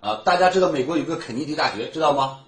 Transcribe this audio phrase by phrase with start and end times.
[0.00, 2.40] 啊，大家知道美国有个肯尼迪大学，知道吗？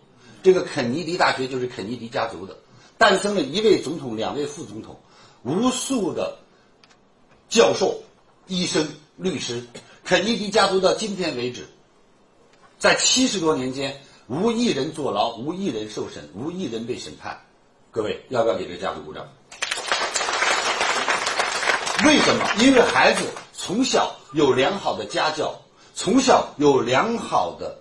[0.43, 2.57] 这个肯尼迪大学就是肯尼迪家族的，
[2.99, 4.99] 诞生了一位总统、两位副总统，
[5.43, 6.39] 无数的
[7.49, 8.03] 教授、
[8.49, 9.65] 医生、律师。
[10.05, 11.69] 肯尼迪家族到今天为止，
[12.79, 17.39] 在七十多年间，无一人坐牢，无一人受审，无一人被审判。
[17.93, 19.29] 各位，要不要给这个家族鼓掌？
[22.05, 22.51] 为什么？
[22.59, 23.23] 因为孩子
[23.53, 25.62] 从小有良好的家教，
[25.95, 27.79] 从小有良好的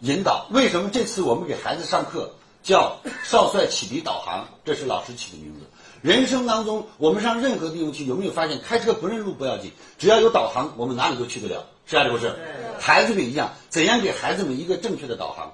[0.00, 0.46] 引导。
[0.50, 4.48] 为什么这次我们给孩子上课叫“少帅启迪导航”？
[4.64, 5.60] 这是老师起的名字。
[6.00, 12.34] 人生当中，我们上任何地方去，有没有发现开车不认路不要紧，只要有导航，我们哪里都去得了，是啊，是不是？
[12.78, 15.52] 孩子们一样，怎样给孩子们一个正确的导航？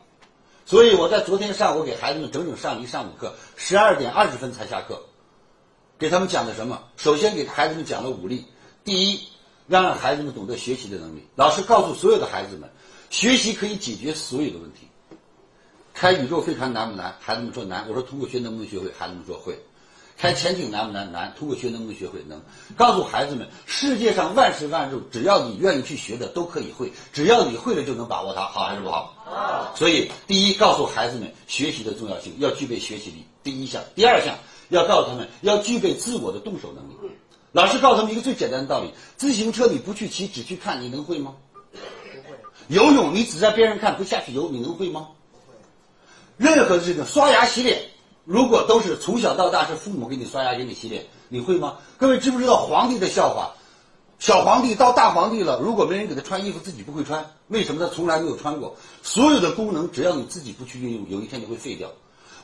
[0.67, 5.01] 所以我在昨天上午给孩子们整整上了一上午课，十二点二十分才下课，
[5.99, 6.83] 给他们讲的什么？
[6.97, 8.47] 首先给孩子们讲了武力。
[8.85, 9.21] 第一，
[9.71, 11.23] 让孩子们懂得学习的能力。
[11.37, 12.69] 老师告诉所有的孩子们，
[13.09, 14.89] 学习可以解决所有的问题。
[15.95, 17.15] 开宇宙飞船难不难？
[17.21, 17.87] 孩子们说难。
[17.89, 18.91] 我说通过学能不能学会？
[18.99, 19.57] 孩子们说会。
[20.19, 21.13] 开潜艇难不难？
[21.13, 21.33] 难。
[21.39, 22.21] 通过学能不能学会？
[22.27, 22.43] 能。
[22.77, 26.93] 告诉孩子们，世界上万事万物，只要你愿意去学的，都可以会。
[27.13, 28.41] 只要你会了，就能把握它。
[28.47, 29.15] 好还是不好？
[29.25, 29.73] 好。
[29.77, 33.25] 所以，第一，告诉孩子们学习的重要性，要具备学习力。
[33.45, 34.37] 第一项，第二项，
[34.71, 37.15] 要告诉他们要具备自我的动手能力。
[37.53, 41.35] 老师告诉他们一个最简单的道理：自行车你不去骑，只去看，你能会吗？
[41.73, 41.79] 不
[42.31, 42.39] 会。
[42.69, 45.09] 游泳你只在边上看，不下去游，你能会吗？
[46.39, 47.83] 不会任何事情，刷牙洗脸。
[48.25, 51.79] 如果都是从小到大是父母给你刷牙给你洗脸，你会吗？
[51.99, 53.53] 各位知不知道皇帝的笑话？
[54.21, 58.77] 小皇帝到大皇帝了，如果没人给他穿衣服，自己不会穿，为什么他从来没有穿过？
[59.03, 61.91] 所有的功能，只要你自己不去运用，有一天你会废掉。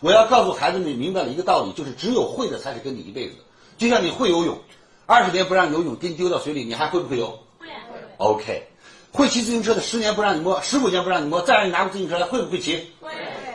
[0.01, 3.43] 我要告诉孩子们明白了一个道理，就是只有会的才是跟你一辈子的。
[3.79, 4.59] 就像你会游泳，
[5.07, 7.39] 二十年不让游泳，给你丢到水里，你还会不会游？
[7.61, 7.69] 会。
[8.17, 8.69] OK，
[9.13, 12.91] 会骑自行车的，十年不让你摸，十五年不让你摸，再让你拿过自行车来，会不会骑？
[13.01, 13.13] 会。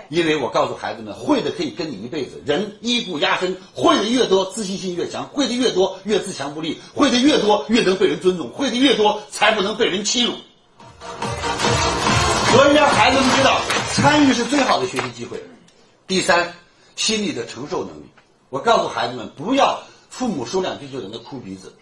[0.07, 2.41] 因为我告诉孩子们，会的可以跟你一辈子。
[2.45, 10.33] 人衣不压身，会的越多，自信心越强；会的越多，越自强不立；会的越多，越能被人尊重；会的越多，才不能被人欺辱。
[12.51, 13.59] 所以让孩子们知道，
[13.93, 15.41] 参与是最好的学习机会。
[16.07, 16.53] 第三，
[16.97, 18.09] 心理的承受能力。
[18.49, 21.73] 我告诉孩子们，不要父母说两句就在那哭鼻子。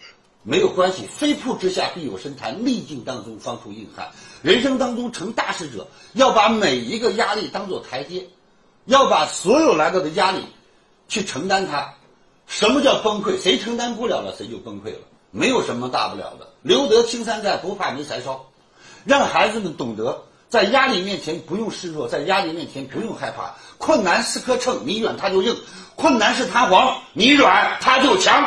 [0.42, 4.10] 没有关系，飞瀑之下必有深潭，逆境当中方出硬汉。
[4.40, 8.26] 人生当中成大事者，要把每一个压力当做台阶，
[8.86, 10.46] 要把所有来到的压力
[11.08, 11.92] 去承担它。
[12.46, 13.38] 什么叫崩溃？
[13.38, 15.00] 谁承担不了了，谁就崩溃了。
[15.30, 18.46] 没有什么大不了的，留得青山在，不怕没柴烧。
[19.04, 23.54] 让孩子们懂得，在压力面前不用示弱，在压力面前不用害怕。
[23.78, 25.54] 困难是颗秤，你软它就硬；
[25.94, 28.44] 困难是弹簧，你软它就强。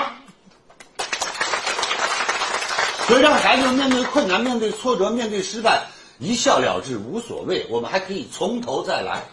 [3.08, 5.88] 所以，让孩子面对困难、面对挫折、面对失败，
[6.20, 7.66] 一笑了之，无所谓。
[7.70, 9.24] 我们还可以从头再来。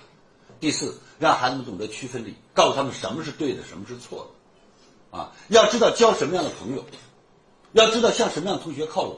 [0.60, 4.30] 第四，让孩子们懂得区分力，告诉他们什么是对的，什么是错
[5.10, 5.18] 的。
[5.18, 6.84] 啊，要知道交什么样的朋友，
[7.72, 9.16] 要知道向什么样的同学靠拢。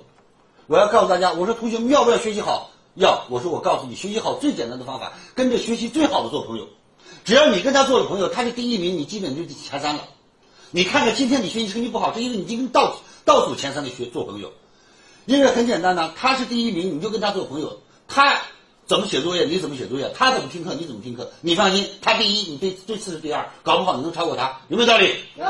[0.68, 2.70] 我要告诉大家，我说同学们要不要学习好？
[2.94, 3.24] 要。
[3.30, 6.66] 我说我告诉你，学习好最简单的方法，跟着学习最好的做朋友。
[7.24, 10.02] 只要你跟他做了朋友，他是第一名，你基本就前三了。
[10.70, 12.96] 你看看今天你学习成绩不好，是因为你已经倒。
[13.24, 14.50] 倒数前三的学做朋友，
[15.26, 17.78] 因为很简单呢，他是第一名，你就跟他做朋友。
[18.08, 18.36] 他
[18.84, 21.30] 怎么写作业，你怎么写作业；他怎么听课，你怎么听课。
[21.40, 25.14] 你放心，他第一，你对对次是第二，搞不好你能超过他，有没有道理？
[25.36, 25.46] 有。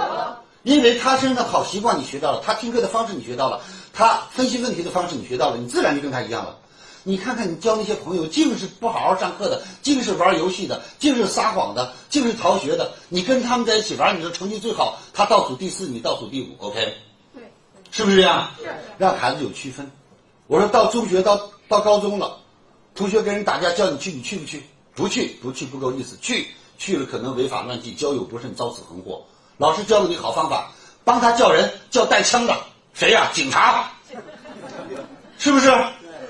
[0.64, 3.62] 因为他身上的好习惯你学到了，他听课的方式你学到了，
[3.94, 6.58] 他分析问题的方式你学到了，你自然就跟他一样了。
[7.04, 12.92] 你看看你交那些朋友，净是不好好上课的，净是玩游戏的，净是撒谎的，净是逃学的。
[13.08, 16.94] 你跟他们在一起玩，你的成绩最好，他倒数第四，你倒数第五，OK
[17.34, 17.42] 对。
[17.90, 18.48] 是不是这样？
[18.62, 18.68] 是
[18.98, 19.90] 让孩子有区分。
[20.46, 22.38] 我说到中学到到高中了，
[22.94, 24.62] 同学跟人打架叫你去，你去不去？
[24.94, 26.16] 不去，不去不够意思。
[26.20, 26.48] 去
[26.78, 29.24] 去了可能违法乱纪，交友不慎，遭此横祸。
[29.56, 30.70] 老师教了你好方法，
[31.04, 32.56] 帮他叫人，叫带枪的，
[32.94, 33.30] 谁呀？
[33.32, 33.90] 警察，
[35.38, 35.72] 是不是？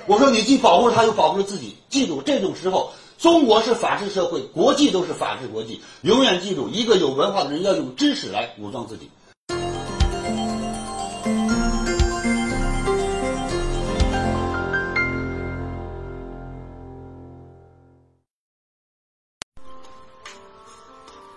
[0.06, 1.76] 我说你既保护了他，又保护了自己。
[1.88, 5.80] 记住，这种时候，中国是法治社会，国际都是法治国际。
[6.02, 9.10] 永远记住，一个有文化的人要用知识来武装自己。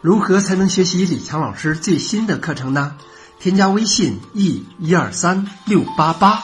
[0.02, 2.98] 如何才能学习李强老师最新的课程呢？
[3.40, 6.44] 添加微信 e 一二三六八八，